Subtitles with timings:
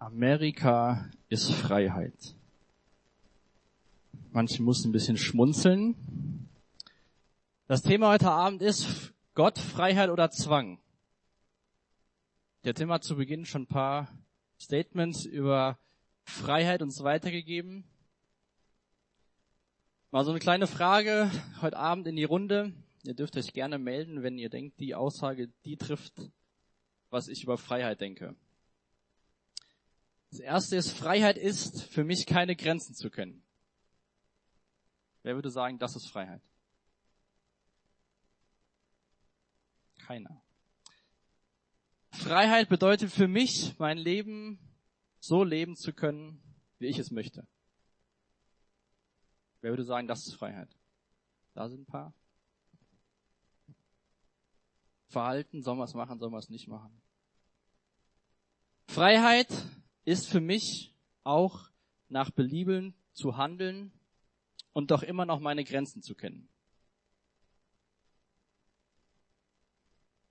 [0.00, 2.34] Amerika ist Freiheit.
[4.30, 6.48] Manche mussten ein bisschen schmunzeln.
[7.66, 10.78] Das Thema heute Abend ist Gott, Freiheit oder Zwang.
[12.64, 14.08] Der hat zu Beginn schon ein paar
[14.58, 15.78] Statements über
[16.24, 17.84] Freiheit und so weiter gegeben.
[20.12, 21.30] Mal so eine kleine Frage
[21.60, 22.72] heute Abend in die Runde.
[23.04, 26.30] Ihr dürft euch gerne melden, wenn ihr denkt, die Aussage, die trifft,
[27.10, 28.34] was ich über Freiheit denke.
[30.30, 33.42] Das erste ist, Freiheit ist für mich keine Grenzen zu kennen.
[35.22, 36.42] Wer würde sagen, das ist Freiheit?
[39.98, 40.42] Keiner.
[42.12, 44.58] Freiheit bedeutet für mich, mein Leben
[45.18, 46.42] so leben zu können,
[46.78, 47.46] wie ich es möchte.
[49.60, 50.74] Wer würde sagen, das ist Freiheit?
[51.54, 52.14] Da sind ein paar.
[55.08, 57.02] Verhalten, soll man es machen, soll man es nicht machen.
[58.86, 59.48] Freiheit
[60.04, 61.70] ist für mich auch
[62.08, 63.92] nach Belieben zu handeln
[64.72, 66.48] und doch immer noch meine Grenzen zu kennen.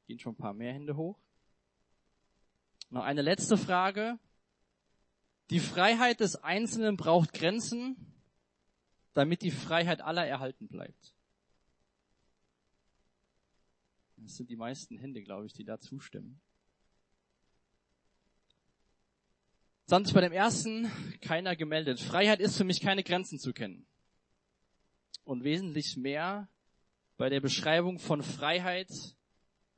[0.07, 1.19] Gehen schon ein paar mehr Hände hoch.
[2.89, 4.17] Noch eine letzte Frage.
[5.51, 7.95] Die Freiheit des Einzelnen braucht Grenzen,
[9.13, 11.13] damit die Freiheit aller erhalten bleibt.
[14.17, 16.41] Das sind die meisten Hände, glaube ich, die da zustimmen.
[19.89, 21.99] Sonst bei dem ersten keiner gemeldet.
[21.99, 23.87] Freiheit ist für mich keine Grenzen zu kennen.
[25.23, 26.47] Und wesentlich mehr
[27.17, 28.91] bei der Beschreibung von Freiheit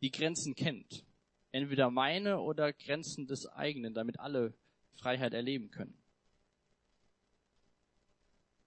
[0.02, 1.06] die Grenzen kennt.
[1.54, 4.54] Entweder meine oder Grenzen des eigenen, damit alle
[4.98, 5.98] Freiheit erleben können.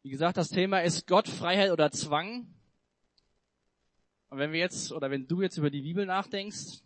[0.03, 2.55] Wie gesagt, das Thema ist Gott, Freiheit oder Zwang.
[4.31, 6.83] Und wenn wir jetzt, oder wenn du jetzt über die Bibel nachdenkst,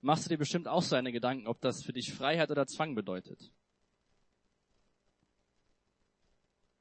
[0.00, 2.96] machst du dir bestimmt auch so eine Gedanken, ob das für dich Freiheit oder Zwang
[2.96, 3.52] bedeutet.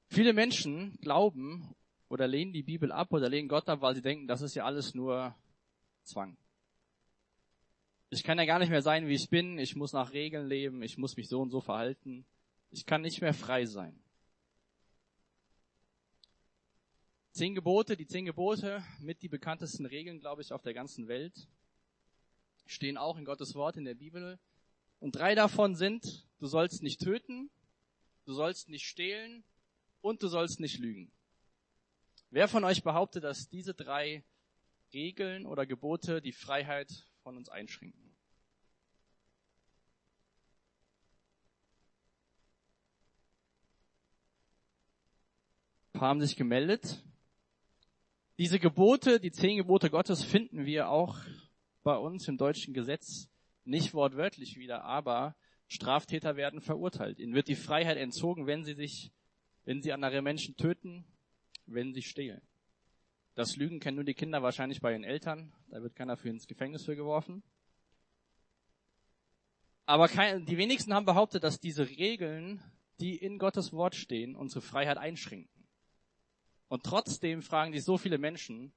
[0.10, 1.76] Viele Menschen glauben
[2.10, 4.66] oder lehnen die Bibel ab oder lehnen Gott ab, weil sie denken, das ist ja
[4.66, 5.36] alles nur
[6.04, 6.38] Zwang.
[8.10, 9.60] Ich kann ja gar nicht mehr sein, wie ich bin.
[9.60, 10.82] Ich muss nach Regeln leben.
[10.82, 12.26] Ich muss mich so und so verhalten.
[12.72, 14.00] Ich kann nicht mehr frei sein.
[17.32, 21.48] Zehn Gebote, die zehn Gebote mit die bekanntesten Regeln, glaube ich, auf der ganzen Welt,
[22.66, 24.40] stehen auch in Gottes Wort in der Bibel.
[25.00, 27.52] Und drei davon sind, du sollst nicht töten,
[28.26, 29.44] du sollst nicht stehlen,
[30.08, 31.12] und du sollst nicht lügen.
[32.30, 34.24] Wer von euch behauptet, dass diese drei
[34.94, 36.92] Regeln oder Gebote die Freiheit
[37.24, 38.16] von uns einschränken?
[45.94, 47.04] Ein paar haben sich gemeldet.
[48.38, 51.18] Diese Gebote, die zehn Gebote Gottes, finden wir auch
[51.84, 53.30] bei uns im deutschen Gesetz
[53.64, 55.36] nicht wortwörtlich wieder, aber
[55.68, 57.20] Straftäter werden verurteilt.
[57.20, 59.12] Ihnen wird die Freiheit entzogen, wenn sie sich
[59.68, 61.04] wenn sie andere Menschen töten,
[61.66, 62.42] wenn sie stehlen.
[63.36, 65.52] Das Lügen kennen nur die Kinder wahrscheinlich bei ihren Eltern.
[65.68, 67.44] Da wird keiner für ins Gefängnis für geworfen.
[69.86, 72.64] Aber kein, die wenigsten haben behauptet, dass diese Regeln,
[73.02, 75.68] die in Gottes Wort stehen, unsere Freiheit einschränken.
[76.70, 78.72] Und trotzdem fragen sich so viele Menschen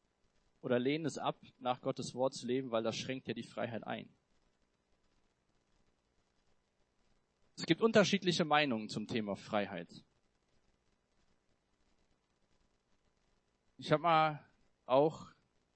[0.60, 3.86] oder lehnen es ab, nach Gottes Wort zu leben, weil das schränkt ja die Freiheit
[3.86, 4.08] ein.
[7.54, 10.02] Es gibt unterschiedliche Meinungen zum Thema Freiheit.
[13.80, 14.46] Ich habe mal
[14.84, 15.26] auch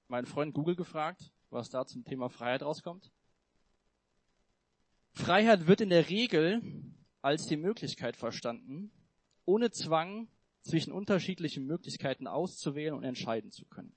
[0.09, 3.11] meinen Freund Google gefragt, was da zum Thema Freiheit rauskommt.
[5.13, 6.61] Freiheit wird in der Regel
[7.23, 8.91] als die Möglichkeit verstanden,
[9.45, 10.27] ohne Zwang
[10.61, 13.95] zwischen unterschiedlichen Möglichkeiten auszuwählen und entscheiden zu können.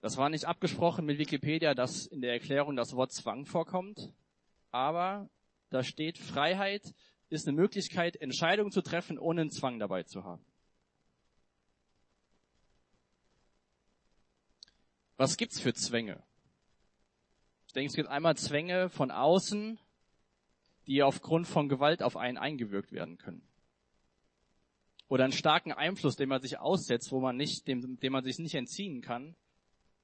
[0.00, 4.10] Das war nicht abgesprochen mit Wikipedia, dass in der Erklärung das Wort Zwang vorkommt,
[4.70, 5.28] aber
[5.68, 6.94] da steht Freiheit
[7.28, 10.44] ist eine Möglichkeit, Entscheidungen zu treffen, ohne einen Zwang dabei zu haben.
[15.16, 16.22] Was gibt's für Zwänge?
[17.66, 19.78] Ich denke, es gibt einmal Zwänge von außen,
[20.86, 23.46] die aufgrund von Gewalt auf einen eingewirkt werden können.
[25.08, 28.38] Oder einen starken Einfluss, dem man sich aussetzt, wo man nicht, dem, dem man sich
[28.38, 29.36] nicht entziehen kann.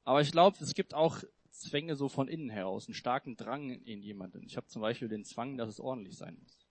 [0.05, 4.03] Aber ich glaube, es gibt auch Zwänge so von innen heraus, einen starken Drang in
[4.03, 4.43] jemanden.
[4.45, 6.62] Ich habe zum Beispiel den Zwang, dass es ordentlich sein muss.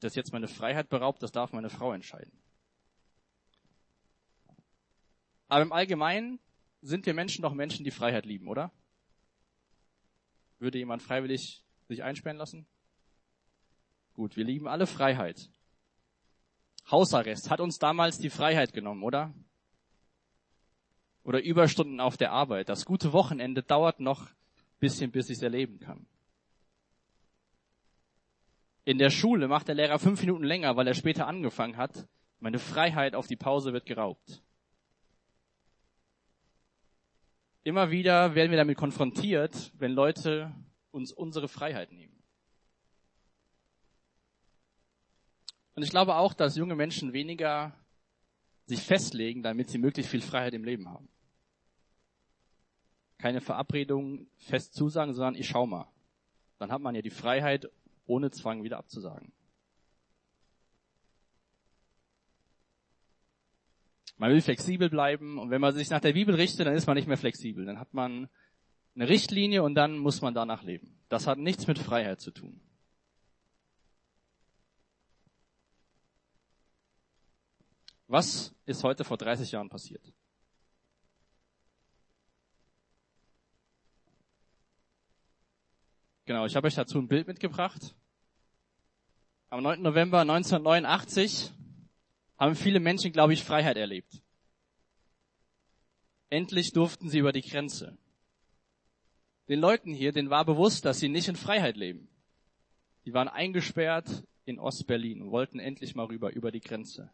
[0.00, 2.32] Das jetzt meine Freiheit beraubt, das darf meine Frau entscheiden.
[5.48, 6.38] Aber im Allgemeinen
[6.80, 8.72] sind wir Menschen doch Menschen, die Freiheit lieben, oder?
[10.58, 12.66] Würde jemand freiwillig sich einsperren lassen?
[14.14, 15.50] Gut, wir lieben alle Freiheit.
[16.90, 19.34] Hausarrest hat uns damals die Freiheit genommen, oder?
[21.22, 22.68] Oder Überstunden auf der Arbeit.
[22.68, 24.34] Das gute Wochenende dauert noch ein
[24.78, 26.06] bisschen, bis ich es erleben kann.
[28.90, 32.08] In der Schule macht der Lehrer fünf Minuten länger, weil er später angefangen hat.
[32.40, 34.42] Meine Freiheit auf die Pause wird geraubt.
[37.62, 40.52] Immer wieder werden wir damit konfrontiert, wenn Leute
[40.90, 42.20] uns unsere Freiheit nehmen.
[45.76, 47.72] Und ich glaube auch, dass junge Menschen weniger
[48.66, 51.08] sich festlegen, damit sie möglichst viel Freiheit im Leben haben.
[53.18, 55.86] Keine Verabredungen fest zusagen, sondern ich schau mal.
[56.58, 57.70] Dann hat man ja die Freiheit,
[58.10, 59.32] ohne Zwang wieder abzusagen.
[64.16, 66.96] Man will flexibel bleiben und wenn man sich nach der Bibel richtet, dann ist man
[66.96, 67.64] nicht mehr flexibel.
[67.64, 68.28] Dann hat man
[68.94, 70.98] eine Richtlinie und dann muss man danach leben.
[71.08, 72.60] Das hat nichts mit Freiheit zu tun.
[78.08, 80.12] Was ist heute vor 30 Jahren passiert?
[86.26, 87.94] Genau, ich habe euch dazu ein Bild mitgebracht.
[89.52, 89.82] Am 9.
[89.82, 91.50] November 1989
[92.38, 94.22] haben viele Menschen, glaube ich, Freiheit erlebt.
[96.30, 97.98] Endlich durften sie über die Grenze.
[99.48, 102.08] Den Leuten hier, denen war bewusst, dass sie nicht in Freiheit leben.
[103.04, 107.10] Die waren eingesperrt in Ostberlin und wollten endlich mal rüber über die Grenze.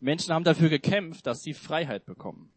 [0.00, 2.53] Menschen haben dafür gekämpft, dass sie Freiheit bekommen.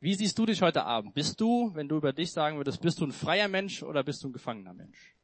[0.00, 1.14] Wie siehst du dich heute Abend?
[1.14, 4.22] Bist du, wenn du über dich sagen würdest, bist du ein freier Mensch oder bist
[4.22, 5.16] du ein gefangener Mensch?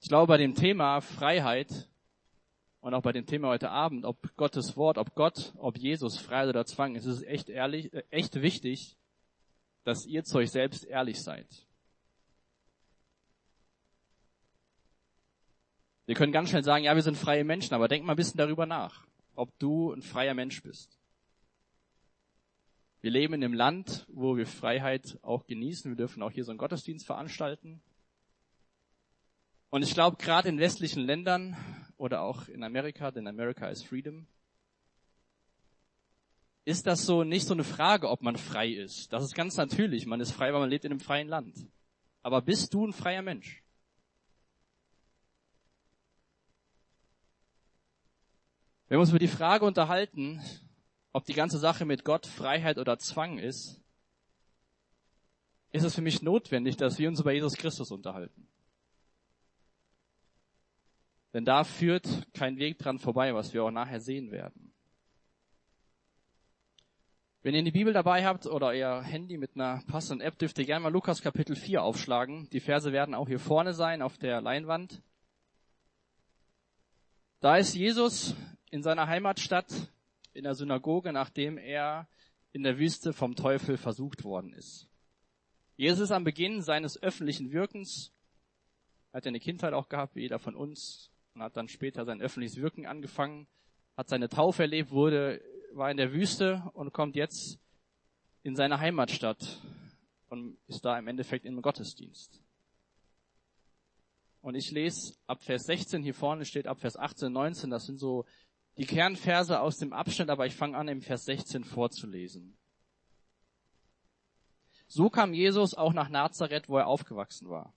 [0.00, 1.88] Ich glaube, bei dem Thema Freiheit
[2.80, 6.48] und auch bei dem Thema heute Abend, ob Gottes Wort, ob Gott, ob Jesus Freiheit
[6.48, 8.96] oder Zwang, ist es echt ehrlich, äh, echt wichtig,
[9.84, 11.66] dass ihr zu euch selbst ehrlich seid.
[16.06, 18.38] Wir können ganz schnell sagen, ja, wir sind freie Menschen, aber denk mal ein bisschen
[18.38, 19.04] darüber nach,
[19.34, 20.95] ob du ein freier Mensch bist.
[23.06, 25.92] Wir leben in einem Land, wo wir Freiheit auch genießen.
[25.92, 27.80] Wir dürfen auch hier so einen Gottesdienst veranstalten.
[29.70, 31.56] Und ich glaube, gerade in westlichen Ländern
[31.98, 34.26] oder auch in Amerika, denn America is Freedom,
[36.64, 39.12] ist das so nicht so eine Frage, ob man frei ist.
[39.12, 40.04] Das ist ganz natürlich.
[40.06, 41.54] Man ist frei, weil man lebt in einem freien Land.
[42.22, 43.62] Aber bist du ein freier Mensch?
[48.88, 50.42] Wenn wir uns über die Frage unterhalten,
[51.16, 53.80] ob die ganze Sache mit Gott Freiheit oder Zwang ist,
[55.72, 58.46] ist es für mich notwendig, dass wir uns über Jesus Christus unterhalten.
[61.32, 64.74] Denn da führt kein Weg dran vorbei, was wir auch nachher sehen werden.
[67.40, 70.66] Wenn ihr die Bibel dabei habt oder euer Handy mit einer passenden App, dürft ihr
[70.66, 72.50] gerne mal Lukas Kapitel 4 aufschlagen.
[72.50, 75.00] Die Verse werden auch hier vorne sein auf der Leinwand.
[77.40, 78.36] Da ist Jesus
[78.70, 79.72] in seiner Heimatstadt
[80.36, 82.08] in der Synagoge, nachdem er
[82.52, 84.88] in der Wüste vom Teufel versucht worden ist.
[85.76, 88.12] Jesus am Beginn seines öffentlichen Wirkens,
[89.12, 92.20] hat ja eine Kindheit auch gehabt, wie jeder von uns, und hat dann später sein
[92.20, 93.46] öffentliches Wirken angefangen,
[93.96, 95.42] hat seine Taufe erlebt, wurde,
[95.72, 97.58] war in der Wüste und kommt jetzt
[98.42, 99.60] in seine Heimatstadt
[100.28, 102.42] und ist da im Endeffekt im Gottesdienst.
[104.40, 107.98] Und ich lese ab Vers 16, hier vorne steht ab Vers 18, 19, das sind
[107.98, 108.24] so
[108.76, 112.56] die Kernverse aus dem Abschnitt, aber ich fange an, im Vers 16 vorzulesen.
[114.86, 117.72] So kam Jesus auch nach Nazareth, wo er aufgewachsen war.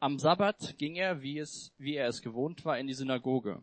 [0.00, 3.62] Am Sabbat ging er, wie, es, wie er es gewohnt war, in die Synagoge.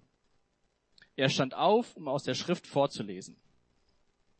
[1.17, 3.36] Er stand auf, um aus der Schrift vorzulesen.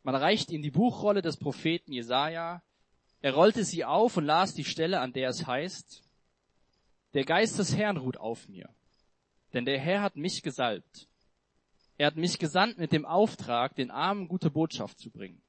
[0.02, 2.62] Man reichte ihm die Buchrolle des Propheten Jesaja.
[3.20, 6.02] Er rollte sie auf und las die Stelle, an der es heißt,
[7.12, 8.70] der Geist des Herrn ruht auf mir,
[9.52, 11.09] denn der Herr hat mich gesalbt
[12.00, 15.42] er hat mich gesandt mit dem Auftrag, den Armen gute Botschaft zu bringen,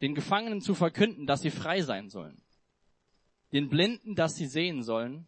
[0.00, 2.40] den Gefangenen zu verkünden, dass sie frei sein sollen,
[3.52, 5.26] den Blinden, dass sie sehen sollen,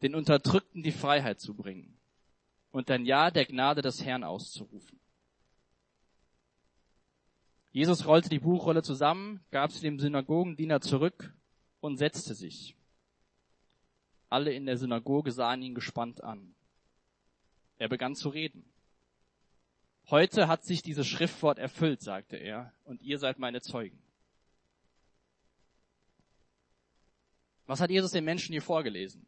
[0.00, 1.98] den Unterdrückten die Freiheit zu bringen
[2.70, 4.98] und ein Ja der Gnade des Herrn auszurufen.
[7.72, 11.34] Jesus rollte die Buchrolle zusammen, gab sie dem Synagogendiener zurück
[11.80, 12.74] und setzte sich.
[14.30, 16.54] Alle in der Synagoge sahen ihn gespannt an.
[17.76, 18.64] Er begann zu reden.
[20.08, 23.98] Heute hat sich dieses Schriftwort erfüllt, sagte er, und ihr seid meine Zeugen.
[27.66, 29.26] Was hat Jesus den Menschen hier vorgelesen?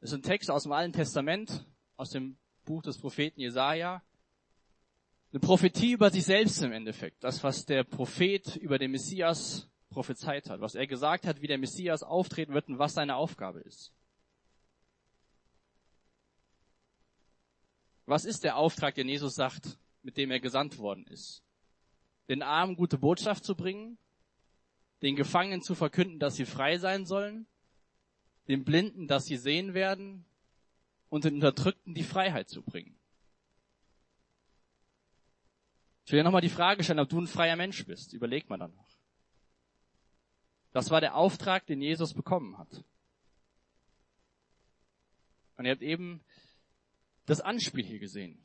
[0.00, 4.02] Es ist ein Text aus dem Alten Testament, aus dem Buch des Propheten Jesaja.
[5.32, 7.24] Eine Prophetie über sich selbst im Endeffekt.
[7.24, 10.60] Das, was der Prophet über den Messias prophezeit hat.
[10.60, 13.92] Was er gesagt hat, wie der Messias auftreten wird und was seine Aufgabe ist.
[18.12, 21.42] Was ist der Auftrag, den Jesus sagt, mit dem er gesandt worden ist?
[22.28, 23.98] den Armen gute Botschaft zu bringen,
[25.02, 27.46] den Gefangenen zu verkünden, dass sie frei sein sollen,
[28.48, 30.24] den Blinden, dass sie sehen werden
[31.08, 32.98] und den Unterdrückten die Freiheit zu bringen.
[36.04, 38.12] Ich will dir nochmal die Frage stellen, ob du ein freier Mensch bist.
[38.12, 38.88] Überleg mal dann noch.
[40.72, 42.82] Das war der Auftrag, den Jesus bekommen hat.
[45.56, 46.24] Und ihr habt eben
[47.26, 48.38] das Anspiel hier gesehen.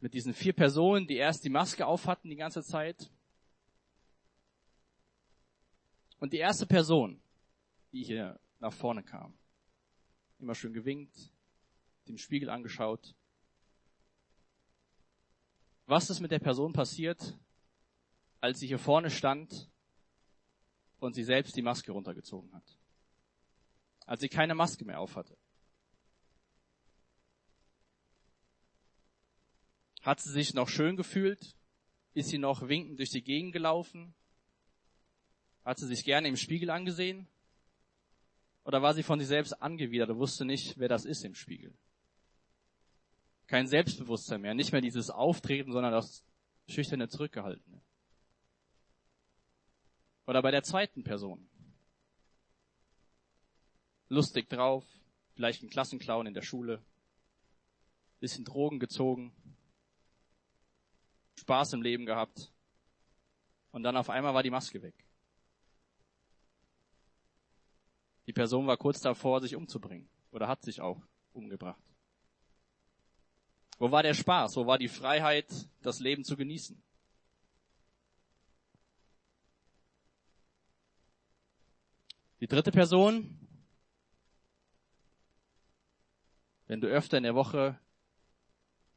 [0.00, 3.10] Mit diesen vier Personen, die erst die Maske auf hatten die ganze Zeit.
[6.18, 7.20] Und die erste Person,
[7.92, 9.34] die hier nach vorne kam,
[10.38, 11.32] immer schön gewinkt,
[12.08, 13.14] dem Spiegel angeschaut.
[15.86, 17.38] Was ist mit der Person passiert,
[18.40, 19.70] als sie hier vorne stand
[20.98, 22.78] und sie selbst die Maske runtergezogen hat?
[24.04, 25.36] Als sie keine Maske mehr aufhatte.
[30.06, 31.56] Hat sie sich noch schön gefühlt?
[32.14, 34.14] Ist sie noch winkend durch die Gegend gelaufen?
[35.64, 37.26] Hat sie sich gerne im Spiegel angesehen?
[38.62, 41.76] Oder war sie von sich selbst angewidert und wusste nicht, wer das ist im Spiegel?
[43.48, 46.24] Kein Selbstbewusstsein mehr, nicht mehr dieses Auftreten, sondern das
[46.68, 47.82] schüchterne Zurückgehaltene.
[50.24, 51.48] Oder bei der zweiten Person.
[54.08, 54.84] Lustig drauf,
[55.34, 56.80] vielleicht ein Klassenclown in der Schule,
[58.20, 59.32] bisschen Drogen gezogen,
[61.38, 62.52] Spaß im Leben gehabt.
[63.70, 64.94] Und dann auf einmal war die Maske weg.
[68.26, 70.08] Die Person war kurz davor, sich umzubringen.
[70.30, 71.00] Oder hat sich auch
[71.32, 71.82] umgebracht.
[73.78, 74.56] Wo war der Spaß?
[74.56, 75.46] Wo war die Freiheit,
[75.82, 76.82] das Leben zu genießen?
[82.40, 83.38] Die dritte Person,
[86.66, 87.78] wenn du öfter in der Woche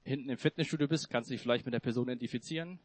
[0.03, 2.79] hinten im Fitnessstudio bist, kannst du dich vielleicht mit der Person identifizieren.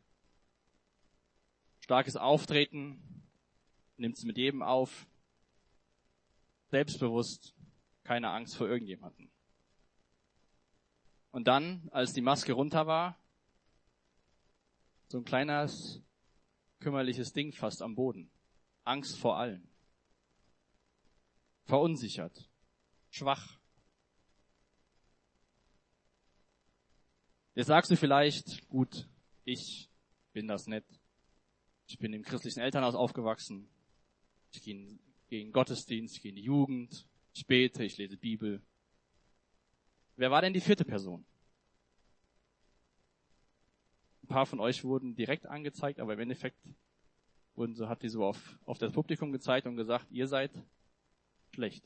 [1.80, 3.24] Starkes Auftreten,
[3.96, 5.06] nimmt es mit jedem auf.
[6.70, 7.54] Selbstbewusst,
[8.02, 9.30] keine Angst vor irgendjemanden.
[11.30, 13.18] Und dann, als die Maske runter war,
[15.08, 16.02] so ein kleines,
[16.80, 18.30] kümmerliches Ding fast am Boden.
[18.84, 19.68] Angst vor allen.
[21.64, 22.48] Verunsichert.
[23.10, 23.58] Schwach.
[27.54, 29.08] Jetzt sagst du vielleicht, gut,
[29.44, 29.88] ich
[30.32, 30.84] bin das nicht.
[31.86, 33.68] Ich bin im christlichen Elternhaus aufgewachsen.
[34.52, 37.06] Ich gehe in, gehe in Gottesdienst, ich gehe in die Jugend.
[37.32, 38.60] Ich bete, ich lese Bibel.
[40.16, 41.24] Wer war denn die vierte Person?
[44.24, 46.58] Ein paar von euch wurden direkt angezeigt, aber im Endeffekt
[47.54, 50.50] wurden so, hat die so auf, auf das Publikum gezeigt und gesagt, ihr seid
[51.54, 51.84] schlecht.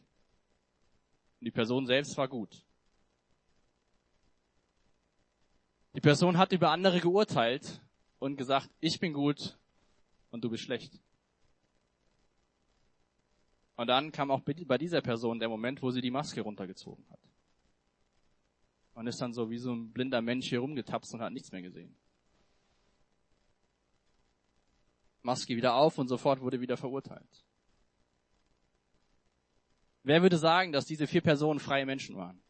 [1.40, 2.64] Und die Person selbst war gut.
[5.98, 7.82] Die Person hat über andere geurteilt
[8.20, 9.58] und gesagt, ich bin gut
[10.30, 11.00] und du bist schlecht.
[13.74, 17.18] Und dann kam auch bei dieser Person der Moment, wo sie die Maske runtergezogen hat.
[18.94, 21.62] Und ist dann so wie so ein blinder Mensch hier rumgetapst und hat nichts mehr
[21.62, 21.96] gesehen.
[25.22, 27.44] Maske wieder auf und sofort wurde wieder verurteilt.
[30.04, 32.40] Wer würde sagen, dass diese vier Personen freie Menschen waren?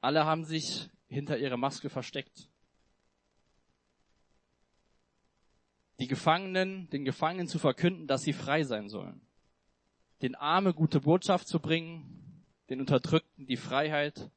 [0.00, 2.48] Alle haben sich hinter ihrer Maske versteckt.
[5.98, 9.20] Die Gefangenen, den Gefangenen zu verkünden, dass sie frei sein sollen.
[10.22, 14.30] Den Arme gute Botschaft zu bringen, den Unterdrückten die Freiheit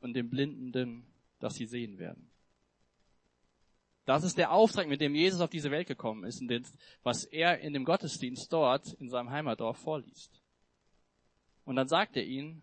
[0.00, 1.06] und den Blindenden,
[1.38, 2.30] dass sie sehen werden.
[4.04, 6.50] Das ist der Auftrag, mit dem Jesus auf diese Welt gekommen ist und
[7.02, 10.42] was er in dem Gottesdienst dort in seinem Heimatdorf vorliest.
[11.64, 12.62] Und dann sagt er ihnen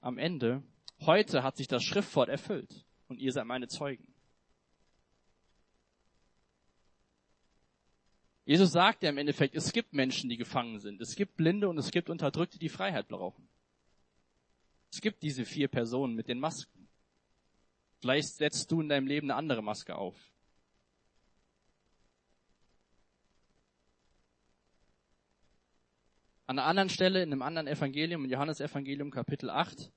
[0.00, 0.62] am Ende,
[1.00, 4.06] Heute hat sich das Schriftwort erfüllt und ihr seid meine Zeugen.
[8.46, 11.00] Jesus sagt ja im Endeffekt, es gibt Menschen, die gefangen sind.
[11.00, 13.48] Es gibt Blinde und es gibt Unterdrückte, die Freiheit brauchen.
[14.92, 16.88] Es gibt diese vier Personen mit den Masken.
[18.00, 20.14] Vielleicht setzt du in deinem Leben eine andere Maske auf.
[26.46, 29.90] An einer anderen Stelle, in einem anderen Evangelium, in Johannes Evangelium Kapitel 8,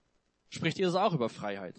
[0.49, 1.77] spricht Jesus auch über Freiheit.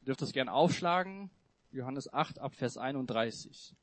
[0.00, 1.30] Ihr dürft das gern aufschlagen.
[1.72, 3.74] Johannes 8 ab Vers 31.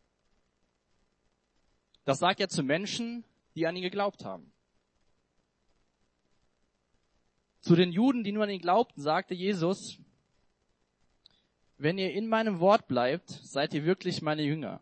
[2.05, 3.24] Das sagt er zu Menschen,
[3.55, 4.51] die an ihn geglaubt haben.
[7.62, 9.98] Zu den Juden, die nur an ihn glaubten, sagte Jesus,
[11.77, 14.81] wenn ihr in meinem Wort bleibt, seid ihr wirklich meine Jünger.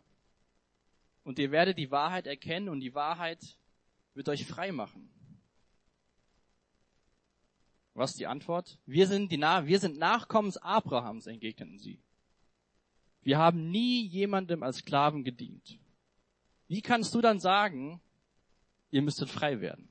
[1.24, 3.58] Und ihr werdet die Wahrheit erkennen und die Wahrheit
[4.14, 5.10] wird euch frei machen.
[7.94, 8.80] Was die Antwort?
[8.86, 12.02] Wir sind die Na wir sind Nachkommens Abrahams, entgegneten sie.
[13.22, 15.80] Wir haben nie jemandem als Sklaven gedient.
[16.68, 18.02] Wie kannst du dann sagen,
[18.90, 19.90] ihr müsstet frei werden?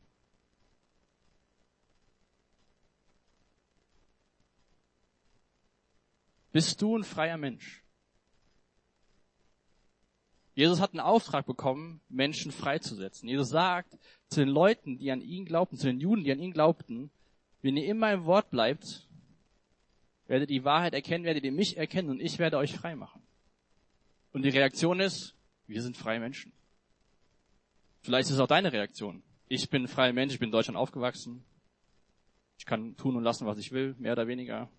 [6.52, 7.84] Bist du ein freier Mensch?
[10.54, 13.28] Jesus hat einen Auftrag bekommen, Menschen freizusetzen.
[13.28, 13.96] Jesus sagt
[14.28, 17.10] zu den Leuten, die an ihn glaubten, zu den Juden, die an ihn glaubten,
[17.62, 19.06] wenn ihr in meinem Wort bleibt,
[20.26, 23.22] werdet ihr die Wahrheit erkennen, werdet ihr mich erkennen und ich werde euch frei machen.
[24.32, 25.34] Und die Reaktion ist,
[25.66, 26.52] wir sind freie Menschen.
[28.02, 29.22] Vielleicht ist es auch deine Reaktion.
[29.48, 31.44] Ich bin ein freier Mensch, ich bin in Deutschland aufgewachsen.
[32.58, 34.70] Ich kann tun und lassen, was ich will, mehr oder weniger.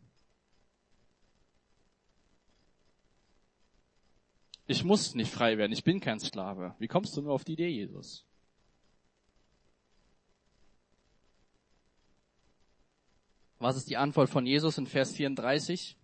[4.68, 6.76] Ich muss nicht frei werden, ich bin kein Sklave.
[6.80, 8.26] Wie kommst du nur auf die Idee, Jesus?
[13.62, 15.96] Was ist die Antwort von Jesus in Vers 34?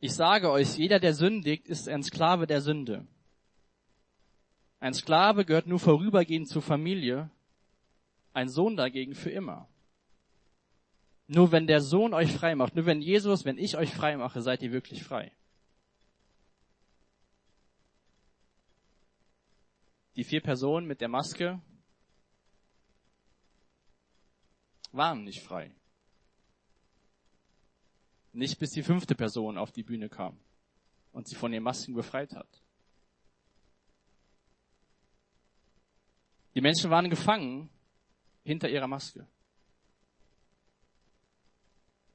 [0.00, 3.06] Ich sage euch, jeder, der sündigt, ist ein Sklave der Sünde.
[4.78, 7.30] Ein Sklave gehört nur vorübergehend zur Familie,
[8.34, 9.66] ein Sohn dagegen für immer.
[11.28, 14.42] Nur wenn der Sohn euch frei macht, nur wenn Jesus, wenn ich euch frei mache,
[14.42, 15.32] seid ihr wirklich frei.
[20.16, 21.62] Die vier Personen mit der Maske
[24.94, 25.74] waren nicht frei.
[28.32, 30.38] Nicht bis die fünfte Person auf die Bühne kam
[31.12, 32.62] und sie von den Masken befreit hat.
[36.54, 37.68] Die Menschen waren gefangen
[38.44, 39.26] hinter ihrer Maske.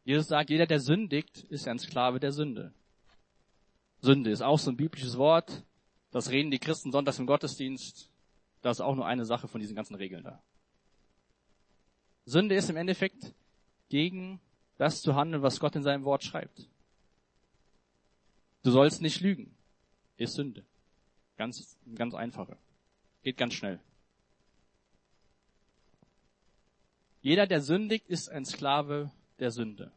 [0.06, 2.74] Jesus sagt, jeder, der sündigt, ist ein Sklave der Sünde.
[4.02, 5.64] Sünde ist auch so ein biblisches Wort.
[6.12, 8.10] Das reden die Christen sonntags im Gottesdienst.
[8.62, 10.42] Das ist auch nur eine Sache von diesen ganzen Regeln da.
[12.30, 13.34] Sünde ist im Endeffekt
[13.90, 14.40] gegen
[14.78, 16.70] das zu handeln, was Gott in seinem Wort schreibt.
[18.62, 19.56] Du sollst nicht lügen.
[20.16, 20.64] Ist Sünde.
[21.38, 22.58] Ganz, ganz einfache.
[23.24, 23.80] Geht ganz schnell.
[27.22, 29.92] Jeder, der sündigt, ist ein Sklave der Sünde.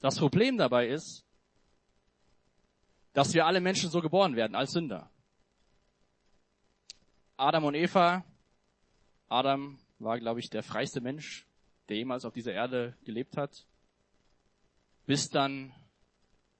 [0.00, 1.24] Das Problem dabei ist,
[3.12, 5.10] dass wir alle Menschen so geboren werden, als Sünder.
[7.36, 8.24] Adam und Eva,
[9.28, 11.46] Adam war, glaube ich, der freiste Mensch,
[11.88, 13.66] der jemals auf dieser Erde gelebt hat,
[15.06, 15.72] bis dann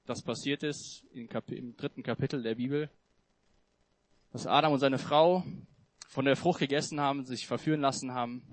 [0.05, 1.29] das passiert ist im
[1.77, 2.89] dritten Kapitel der Bibel,
[4.31, 5.45] dass Adam und seine Frau
[6.09, 8.43] von der Frucht gegessen haben, sich verführen lassen haben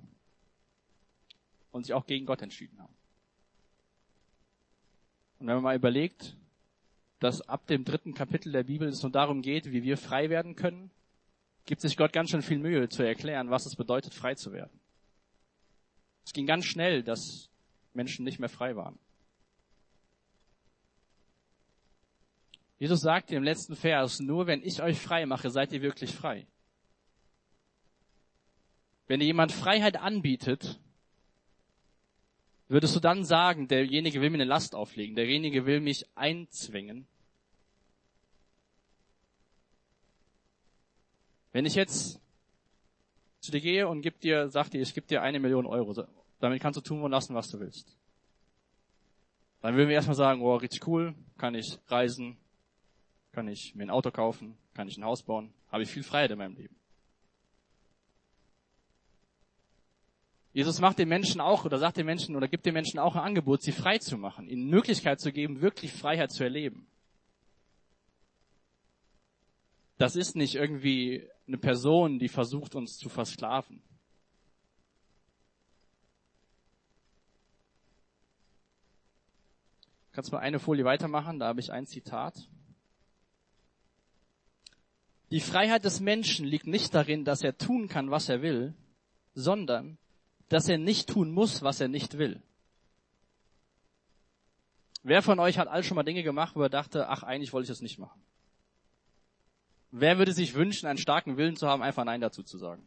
[1.71, 2.95] und sich auch gegen Gott entschieden haben.
[5.39, 6.37] Und wenn man mal überlegt,
[7.19, 10.55] dass ab dem dritten Kapitel der Bibel es nur darum geht, wie wir frei werden
[10.55, 10.91] können,
[11.65, 14.80] gibt sich Gott ganz schön viel Mühe zu erklären, was es bedeutet, frei zu werden.
[16.31, 17.49] Es ging ganz schnell, dass
[17.93, 18.97] Menschen nicht mehr frei waren.
[22.79, 26.47] Jesus sagte im letzten Vers, nur wenn ich euch frei mache, seid ihr wirklich frei.
[29.07, 30.79] Wenn dir jemand Freiheit anbietet,
[32.69, 37.07] würdest du dann sagen, derjenige will mir eine Last auflegen, derjenige will mich einzwängen?
[41.51, 42.21] Wenn ich jetzt
[43.41, 45.93] zu dir gehe und gib dir, sag dir, ich gebe dir eine Million Euro,
[46.41, 47.95] damit kannst du tun und lassen, was du willst.
[49.61, 52.35] Dann würden wir erstmal sagen, oh, richtig cool, kann ich reisen,
[53.31, 56.31] kann ich mir ein Auto kaufen, kann ich ein Haus bauen, habe ich viel Freiheit
[56.31, 56.75] in meinem Leben.
[60.53, 63.23] Jesus macht den Menschen auch oder sagt den Menschen oder gibt den Menschen auch ein
[63.23, 66.87] Angebot, sie frei zu machen, ihnen Möglichkeit zu geben, wirklich Freiheit zu erleben.
[69.97, 73.81] Das ist nicht irgendwie eine Person, die versucht, uns zu versklaven.
[80.11, 81.39] Kannst mal eine Folie weitermachen?
[81.39, 82.49] Da habe ich ein Zitat.
[85.31, 88.73] Die Freiheit des Menschen liegt nicht darin, dass er tun kann, was er will,
[89.33, 89.97] sondern
[90.49, 92.41] dass er nicht tun muss, was er nicht will.
[95.03, 97.63] Wer von euch hat all schon mal Dinge gemacht, wo er dachte, ach, eigentlich wollte
[97.63, 98.21] ich das nicht machen?
[99.91, 102.85] Wer würde sich wünschen, einen starken Willen zu haben, einfach Nein dazu zu sagen?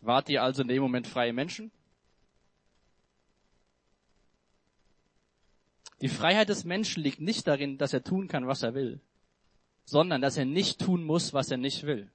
[0.00, 1.70] Wart ihr also in dem Moment freie Menschen?
[6.02, 9.00] Die Freiheit des Menschen liegt nicht darin, dass er tun kann, was er will,
[9.84, 12.10] sondern dass er nicht tun muss, was er nicht will.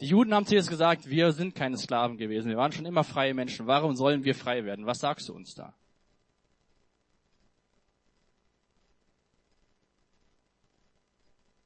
[0.00, 3.02] Die Juden haben zu Jesus gesagt, wir sind keine Sklaven gewesen, wir waren schon immer
[3.02, 3.66] freie Menschen.
[3.66, 4.86] Warum sollen wir frei werden?
[4.86, 5.74] Was sagst du uns da?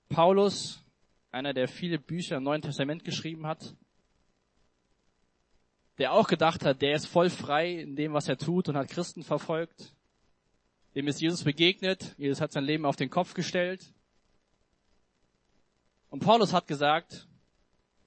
[0.09, 0.83] Paulus,
[1.31, 3.77] einer der viele Bücher im Neuen Testament geschrieben hat,
[5.99, 8.89] der auch gedacht hat, der ist voll frei in dem, was er tut und hat
[8.89, 9.95] Christen verfolgt.
[10.99, 12.17] Dem ist Jesus begegnet.
[12.19, 13.95] Jesus hat sein Leben auf den Kopf gestellt.
[16.11, 17.29] Und Paulus hat gesagt,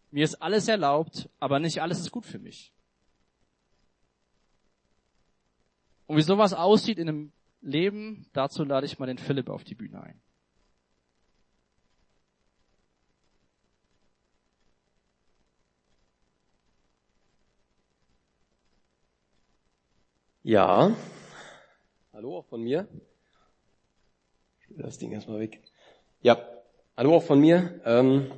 [0.09, 2.73] mir ist alles erlaubt, aber nicht alles ist gut für mich.
[6.05, 9.75] Und wie sowas aussieht in einem Leben, dazu lade ich mal den Philipp auf die
[9.75, 10.21] Bühne ein.
[20.43, 20.93] Ja.
[22.21, 22.87] Hallo auch von mir.
[24.59, 25.59] Ich will das Ding erstmal weg.
[26.21, 26.37] Ja.
[26.95, 27.81] Hallo auch von mir.
[27.83, 28.31] Ähm,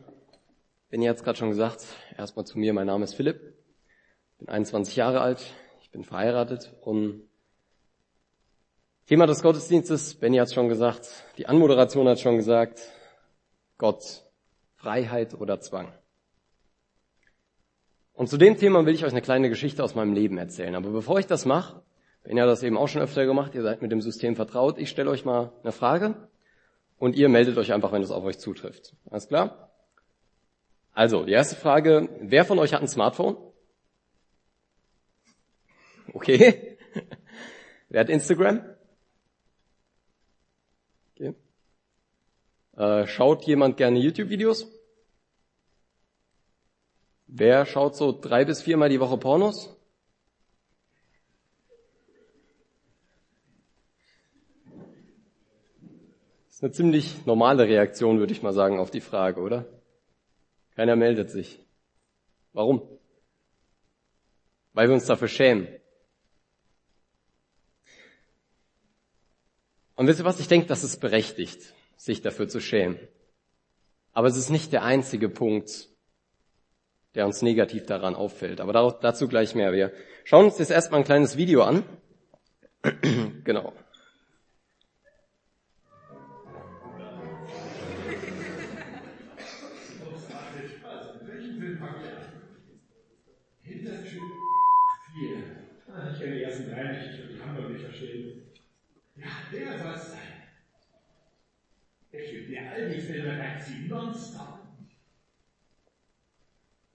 [0.90, 1.86] bin jetzt gerade schon gesagt,
[2.18, 2.72] erstmal zu mir.
[2.72, 3.42] Mein Name ist Philipp.
[4.38, 5.54] Bin 21 Jahre alt.
[5.82, 7.28] Ich bin verheiratet und
[9.08, 12.90] Thema des Gottesdienstes, Benny hat schon gesagt, die Anmoderation hat schon gesagt,
[13.78, 14.24] Gott,
[14.78, 15.92] Freiheit oder Zwang.
[18.14, 20.74] Und zu dem Thema will ich euch eine kleine Geschichte aus meinem Leben erzählen.
[20.74, 21.84] Aber bevor ich das mache,
[22.24, 24.90] wenn ihr das eben auch schon öfter gemacht, ihr seid mit dem System vertraut, ich
[24.90, 26.16] stelle euch mal eine Frage
[26.98, 28.96] und ihr meldet euch einfach, wenn es auf euch zutrifft.
[29.10, 29.72] Alles klar?
[30.94, 33.36] Also, die erste Frage, wer von euch hat ein Smartphone?
[36.14, 36.78] Okay.
[37.90, 38.64] wer hat Instagram?
[41.16, 41.34] Okay.
[42.78, 44.68] Äh, schaut jemand gerne YouTube-Videos?
[47.28, 49.76] Wer schaut so drei bis viermal die Woche Pornos?
[56.64, 59.66] Eine ziemlich normale Reaktion, würde ich mal sagen, auf die Frage, oder?
[60.76, 61.60] Keiner meldet sich.
[62.54, 62.82] Warum?
[64.72, 65.68] Weil wir uns dafür schämen.
[69.96, 70.40] Und wisst ihr was?
[70.40, 72.98] Ich denke, das ist berechtigt, sich dafür zu schämen.
[74.14, 75.90] Aber es ist nicht der einzige Punkt,
[77.14, 78.62] der uns negativ daran auffällt.
[78.62, 78.72] Aber
[79.02, 79.74] dazu gleich mehr.
[79.74, 79.92] Wir
[80.24, 81.84] schauen uns jetzt erstmal ein kleines Video an.
[83.44, 83.74] genau.
[103.66, 104.60] Sie nonstop.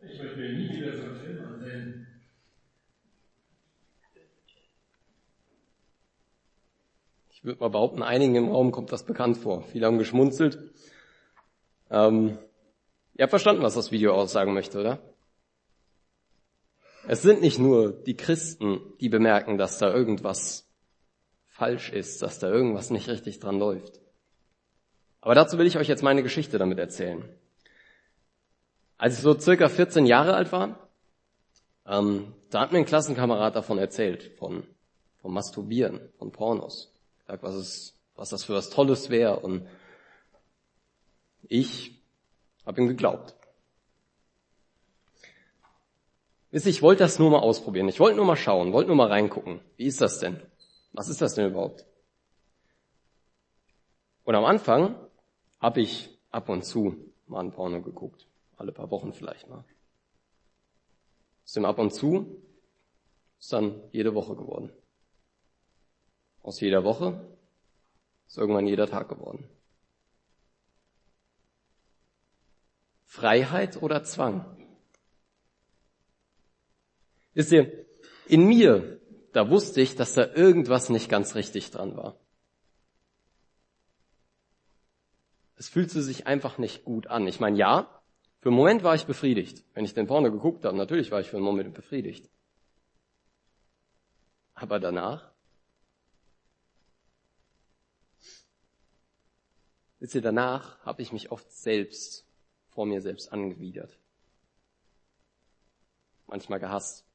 [0.01, 2.07] Ich möchte mir nie wieder so einen Film ansehen.
[7.31, 9.63] Ich würde mal behaupten, einigen im Raum kommt das bekannt vor.
[9.63, 10.59] Viele haben geschmunzelt.
[11.91, 12.39] Ähm,
[13.15, 14.99] ihr habt verstanden, was das Video aussagen möchte, oder?
[17.07, 20.68] Es sind nicht nur die Christen, die bemerken, dass da irgendwas
[21.59, 24.01] falsch ist, dass da irgendwas nicht richtig dran läuft.
[25.21, 27.29] Aber dazu will ich euch jetzt meine Geschichte damit erzählen.
[28.97, 30.89] Als ich so circa 14 Jahre alt war,
[31.85, 34.63] ähm, da hat mir ein Klassenkamerad davon erzählt, von,
[35.21, 36.95] von Masturbieren, von Pornos.
[37.27, 39.41] Gesagt, was, es, was das für was Tolles wäre.
[39.41, 39.67] Und
[41.49, 42.01] ich
[42.65, 43.35] habe ihm geglaubt.
[46.53, 47.89] Wisst ihr, ich wollte das nur mal ausprobieren.
[47.89, 49.61] Ich wollte nur mal schauen, wollte nur mal reingucken.
[49.77, 50.41] Wie ist das denn?
[50.93, 51.87] Was ist das denn überhaupt?
[54.25, 54.97] Und am Anfang
[55.61, 56.97] habe ich ab und zu
[57.27, 58.27] mal ein Porno geguckt.
[58.57, 59.65] Alle paar Wochen vielleicht mal.
[61.45, 62.43] Aus dem ab und zu
[63.39, 64.73] ist dann jede Woche geworden.
[66.43, 67.37] Aus jeder Woche
[68.27, 69.49] ist irgendwann jeder Tag geworden.
[73.05, 74.45] Freiheit oder Zwang?
[77.33, 77.87] Wisst ihr,
[78.27, 78.98] in mir,
[79.33, 82.19] da wusste ich, dass da irgendwas nicht ganz richtig dran war.
[85.59, 87.27] es fühlte sich einfach nicht gut an.
[87.27, 88.03] Ich meine, ja,
[88.41, 89.65] für einen Moment war ich befriedigt.
[89.75, 92.31] Wenn ich den Porno geguckt habe, natürlich war ich für einen Moment befriedigt.
[94.55, 95.33] Aber danach?
[99.99, 102.25] Wisst ihr, danach habe ich mich oft selbst
[102.69, 103.99] vor mir selbst angewidert.
[106.29, 107.08] Manchmal gehasst.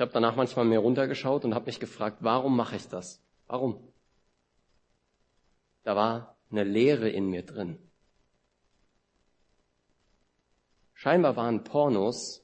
[0.00, 3.22] Ich habe danach manchmal mehr runtergeschaut und habe mich gefragt, warum mache ich das?
[3.48, 3.86] Warum?
[5.82, 7.78] Da war eine Leere in mir drin.
[10.94, 12.42] Scheinbar waren Pornos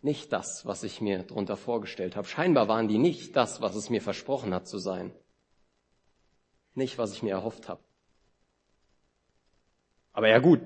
[0.00, 2.26] nicht das, was ich mir darunter vorgestellt habe.
[2.26, 5.14] Scheinbar waren die nicht das, was es mir versprochen hat zu sein.
[6.74, 7.84] Nicht, was ich mir erhofft habe.
[10.12, 10.62] Aber ja gut,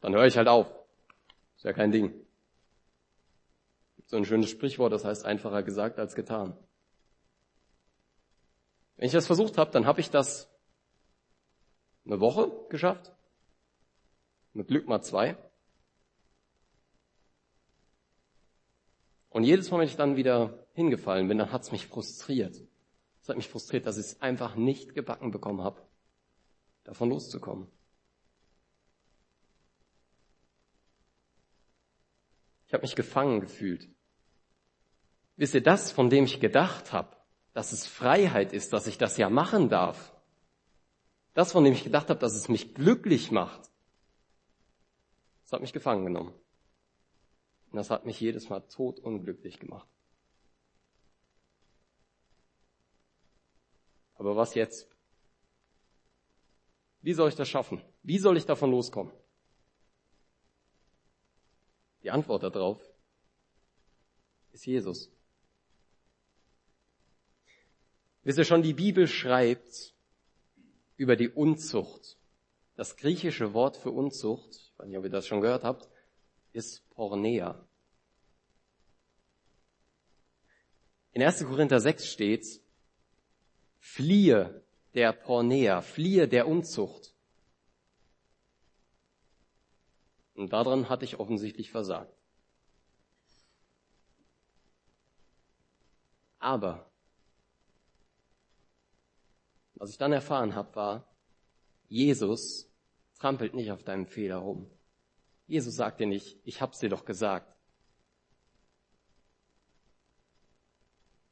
[0.00, 0.72] dann höre ich halt auf.
[1.56, 2.23] Ist ja kein Ding.
[4.14, 6.56] So ein schönes Sprichwort, das heißt einfacher gesagt als getan.
[8.94, 10.48] Wenn ich das versucht habe, dann habe ich das
[12.06, 13.12] eine Woche geschafft.
[14.52, 15.36] mit Glück mal zwei.
[19.30, 22.54] Und jedes Mal, wenn ich dann wieder hingefallen bin, dann hat's mich frustriert.
[23.20, 25.82] Es hat mich frustriert, dass ich es einfach nicht gebacken bekommen habe,
[26.84, 27.66] davon loszukommen.
[32.68, 33.88] Ich habe mich gefangen gefühlt.
[35.36, 37.16] Wisst ihr, das, von dem ich gedacht habe,
[37.52, 40.12] dass es Freiheit ist, dass ich das ja machen darf,
[41.34, 43.70] das, von dem ich gedacht habe, dass es mich glücklich macht,
[45.42, 46.32] das hat mich gefangen genommen.
[47.70, 49.88] Und das hat mich jedes Mal tot unglücklich gemacht.
[54.14, 54.88] Aber was jetzt?
[57.00, 57.82] Wie soll ich das schaffen?
[58.02, 59.12] Wie soll ich davon loskommen?
[62.02, 62.80] Die Antwort darauf
[64.52, 65.13] ist Jesus.
[68.24, 69.94] Wisst ihr schon, die Bibel schreibt
[70.96, 72.16] über die Unzucht.
[72.74, 75.88] Das griechische Wort für Unzucht, ich weiß nicht, ob ihr das schon gehört habt,
[76.52, 77.68] ist Pornea.
[81.12, 81.44] In 1.
[81.44, 82.60] Korinther 6 steht,
[83.78, 87.14] fliehe der Pornea, fliehe der Unzucht.
[90.34, 92.12] Und daran hatte ich offensichtlich versagt.
[96.38, 96.90] Aber
[99.74, 101.08] was ich dann erfahren habe, war,
[101.88, 102.70] Jesus
[103.18, 104.70] trampelt nicht auf deinem Fehler rum.
[105.46, 107.54] Jesus sagt dir nicht, ich hab's dir doch gesagt.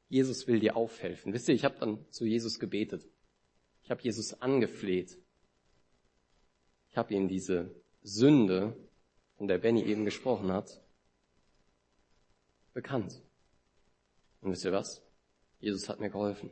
[0.09, 1.33] Jesus will dir aufhelfen.
[1.33, 3.09] Wisst ihr, ich habe dann zu Jesus gebetet.
[3.83, 5.19] Ich habe Jesus angefleht.
[6.91, 8.77] Ich habe ihm diese Sünde,
[9.39, 10.81] von der Benny eben gesprochen hat,
[12.75, 13.23] bekannt.
[14.41, 15.03] Und wisst ihr was?
[15.59, 16.51] Jesus hat mir geholfen.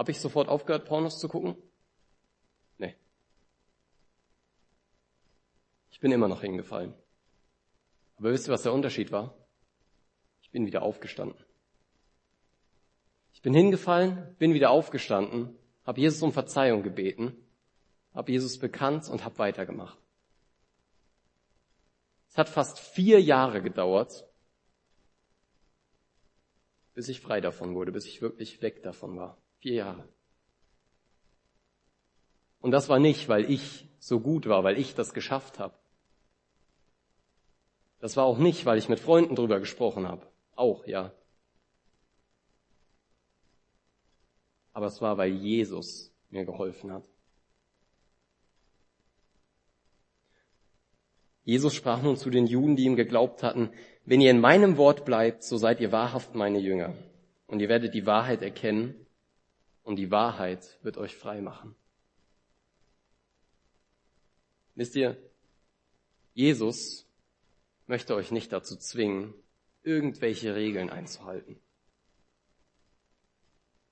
[0.00, 1.54] Habe ich sofort aufgehört, Pornos zu gucken?
[2.78, 2.96] Nee.
[5.90, 6.94] Ich bin immer noch hingefallen.
[8.16, 9.36] Aber wisst ihr, was der Unterschied war?
[10.40, 11.38] Ich bin wieder aufgestanden.
[13.34, 17.36] Ich bin hingefallen, bin wieder aufgestanden, habe Jesus um Verzeihung gebeten,
[18.14, 19.98] habe Jesus bekannt und habe weitergemacht.
[22.30, 24.26] Es hat fast vier Jahre gedauert,
[26.94, 29.36] bis ich frei davon wurde, bis ich wirklich weg davon war.
[29.60, 30.08] Vier Jahre.
[32.60, 35.74] Und das war nicht, weil ich so gut war, weil ich das geschafft habe.
[38.00, 40.26] Das war auch nicht, weil ich mit Freunden drüber gesprochen habe.
[40.56, 41.12] Auch, ja.
[44.72, 47.04] Aber es war, weil Jesus mir geholfen hat.
[51.44, 53.70] Jesus sprach nun zu den Juden, die ihm geglaubt hatten,
[54.04, 56.94] wenn ihr in meinem Wort bleibt, so seid ihr wahrhaft meine Jünger.
[57.46, 59.06] Und ihr werdet die Wahrheit erkennen
[59.82, 61.74] und die Wahrheit wird euch frei machen.
[64.74, 65.16] Wisst ihr,
[66.32, 67.06] Jesus
[67.86, 69.34] möchte euch nicht dazu zwingen,
[69.82, 71.60] irgendwelche Regeln einzuhalten.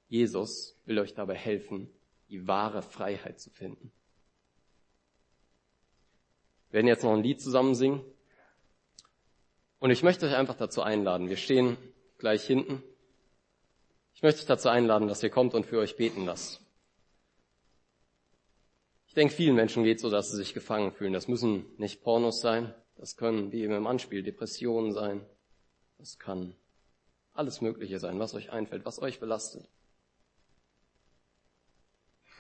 [0.09, 1.91] Jesus will euch dabei helfen,
[2.29, 3.93] die wahre Freiheit zu finden.
[6.69, 8.05] Wir werden jetzt noch ein Lied zusammen singen.
[9.79, 11.29] Und ich möchte euch einfach dazu einladen.
[11.29, 11.77] Wir stehen
[12.19, 12.83] gleich hinten.
[14.19, 16.61] Ich möchte euch dazu einladen, dass ihr kommt und für euch beten lasst.
[19.07, 21.13] Ich denke, vielen Menschen geht so, dass sie sich gefangen fühlen.
[21.13, 22.75] Das müssen nicht Pornos sein.
[22.97, 25.25] Das können, wie eben im Anspiel, Depressionen sein.
[25.99, 26.57] Das kann
[27.33, 29.69] alles Mögliche sein, was euch einfällt, was euch belastet.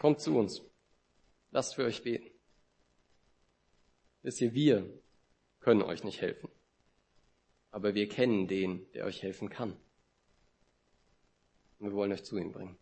[0.00, 0.62] Kommt zu uns.
[1.52, 2.28] Lasst für euch beten.
[4.22, 5.00] Wisst ihr, wir
[5.60, 6.50] können euch nicht helfen.
[7.70, 9.76] Aber wir kennen den, der euch helfen kann.
[11.78, 12.76] Wir wollen euch zu ihm bringen.